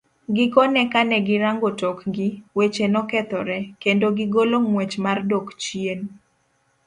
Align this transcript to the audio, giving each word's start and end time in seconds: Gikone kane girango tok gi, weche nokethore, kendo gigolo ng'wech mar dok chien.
Gikone 0.35 0.81
kane 0.93 1.17
girango 1.27 1.69
tok 1.81 1.99
gi, 2.15 2.29
weche 2.57 2.85
nokethore, 2.93 3.57
kendo 3.81 4.07
gigolo 4.17 4.57
ng'wech 4.65 4.95
mar 5.05 5.17
dok 5.29 5.47
chien. 5.63 6.01